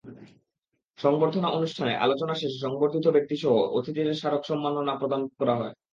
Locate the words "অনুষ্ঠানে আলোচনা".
1.49-2.33